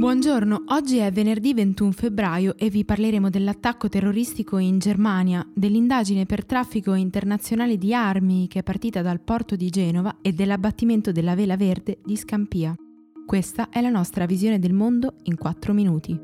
[0.00, 6.46] Buongiorno, oggi è venerdì 21 febbraio e vi parleremo dell'attacco terroristico in Germania, dell'indagine per
[6.46, 11.58] traffico internazionale di armi che è partita dal porto di Genova e dell'abbattimento della vela
[11.58, 12.74] verde di Scampia.
[13.26, 16.18] Questa è la nostra visione del mondo in 4 minuti.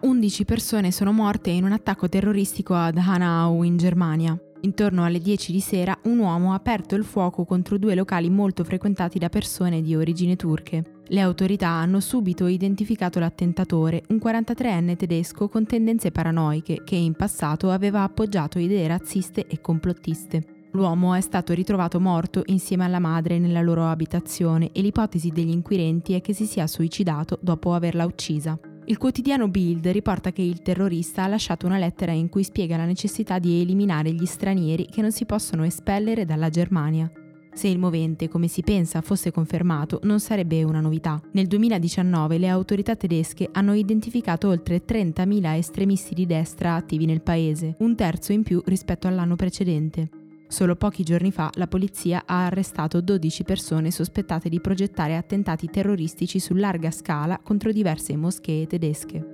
[0.00, 4.34] 11 persone sono morte in un attacco terroristico ad Hanau in Germania.
[4.64, 8.64] Intorno alle 10 di sera un uomo ha aperto il fuoco contro due locali molto
[8.64, 11.02] frequentati da persone di origine turche.
[11.06, 17.70] Le autorità hanno subito identificato l'attentatore, un 43enne tedesco con tendenze paranoiche che in passato
[17.70, 20.68] aveva appoggiato idee razziste e complottiste.
[20.70, 26.14] L'uomo è stato ritrovato morto insieme alla madre nella loro abitazione e l'ipotesi degli inquirenti
[26.14, 28.58] è che si sia suicidato dopo averla uccisa.
[28.86, 32.84] Il quotidiano Bild riporta che il terrorista ha lasciato una lettera in cui spiega la
[32.84, 37.10] necessità di eliminare gli stranieri che non si possono espellere dalla Germania.
[37.54, 41.18] Se il movente, come si pensa, fosse confermato, non sarebbe una novità.
[41.32, 47.76] Nel 2019 le autorità tedesche hanno identificato oltre 30.000 estremisti di destra attivi nel paese,
[47.78, 50.23] un terzo in più rispetto all'anno precedente.
[50.54, 56.38] Solo pochi giorni fa la polizia ha arrestato 12 persone sospettate di progettare attentati terroristici
[56.38, 59.26] su larga scala contro diverse moschee tedesche.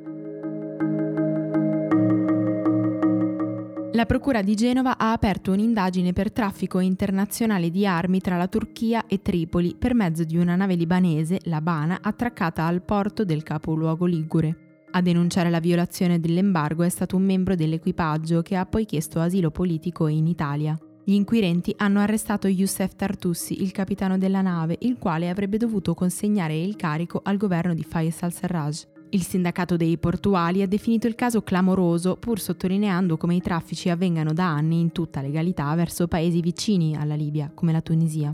[3.93, 9.05] La Procura di Genova ha aperto un'indagine per traffico internazionale di armi tra la Turchia
[9.07, 14.07] e Tripoli per mezzo di una nave libanese, la Bana, attraccata al porto del capoluogo
[14.07, 14.87] Ligure.
[14.93, 19.51] A denunciare la violazione dell'embargo è stato un membro dell'equipaggio che ha poi chiesto asilo
[19.51, 20.81] politico in Italia.
[21.11, 26.56] Gli inquirenti hanno arrestato Youssef Tartussi, il capitano della nave, il quale avrebbe dovuto consegnare
[26.56, 28.84] il carico al governo di Faisal Sarraj.
[29.08, 34.33] Il sindacato dei portuali ha definito il caso clamoroso, pur sottolineando come i traffici avvengano
[34.33, 38.33] da anni in tutta legalità verso paesi vicini alla Libia, come la Tunisia.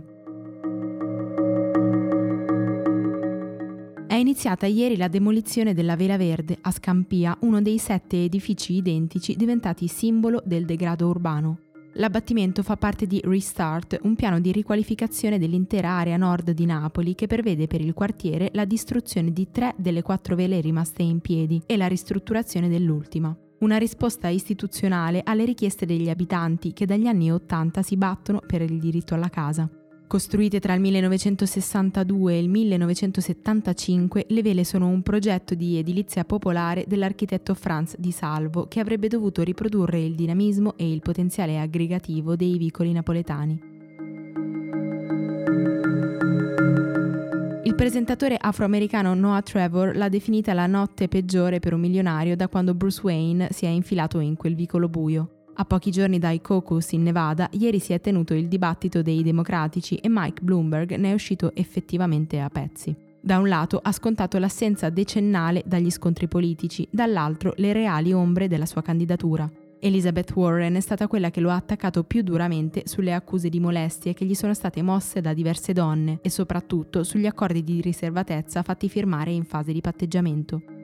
[4.06, 9.34] È iniziata ieri la demolizione della Vela Verde a Scampia, uno dei sette edifici identici
[9.34, 11.60] diventati simbolo del degrado urbano.
[11.98, 17.26] L'abbattimento fa parte di Restart, un piano di riqualificazione dell'intera area nord di Napoli che
[17.26, 21.78] prevede per il quartiere la distruzione di tre delle quattro vele rimaste in piedi e
[21.78, 23.34] la ristrutturazione dell'ultima.
[23.60, 28.78] Una risposta istituzionale alle richieste degli abitanti che dagli anni 80 si battono per il
[28.78, 29.66] diritto alla casa.
[30.08, 36.84] Costruite tra il 1962 e il 1975, le vele sono un progetto di edilizia popolare
[36.86, 42.56] dell'architetto Franz Di Salvo che avrebbe dovuto riprodurre il dinamismo e il potenziale aggregativo dei
[42.56, 43.74] vicoli napoletani.
[47.64, 52.74] Il presentatore afroamericano Noah Trevor l'ha definita la notte peggiore per un milionario da quando
[52.74, 55.35] Bruce Wayne si è infilato in quel vicolo buio.
[55.58, 59.96] A pochi giorni dai caucus in Nevada, ieri si è tenuto il dibattito dei democratici
[59.96, 62.94] e Mike Bloomberg ne è uscito effettivamente a pezzi.
[63.22, 68.66] Da un lato ha scontato l'assenza decennale dagli scontri politici, dall'altro le reali ombre della
[68.66, 69.50] sua candidatura.
[69.78, 74.12] Elizabeth Warren è stata quella che lo ha attaccato più duramente sulle accuse di molestie
[74.12, 78.90] che gli sono state mosse da diverse donne e soprattutto sugli accordi di riservatezza fatti
[78.90, 80.75] firmare in fase di patteggiamento.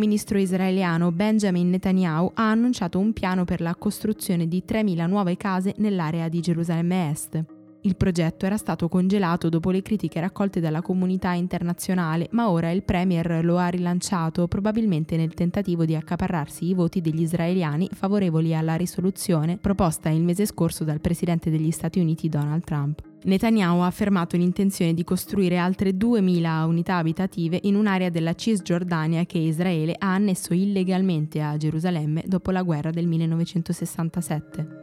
[0.00, 5.74] Ministro israeliano Benjamin Netanyahu ha annunciato un piano per la costruzione di 3.000 nuove case
[5.76, 7.59] nell'area di Gerusalemme Est.
[7.82, 12.82] Il progetto era stato congelato dopo le critiche raccolte dalla comunità internazionale, ma ora il
[12.82, 18.74] Premier lo ha rilanciato, probabilmente nel tentativo di accaparrarsi i voti degli israeliani favorevoli alla
[18.74, 23.02] risoluzione proposta il mese scorso dal presidente degli Stati Uniti Donald Trump.
[23.22, 29.38] Netanyahu ha affermato l'intenzione di costruire altre 2.000 unità abitative in un'area della Cisgiordania che
[29.38, 34.79] Israele ha annesso illegalmente a Gerusalemme dopo la guerra del 1967.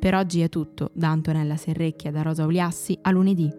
[0.00, 3.52] Per oggi è tutto, da Antonella Serrecchia da Rosa Uliassi a lunedì.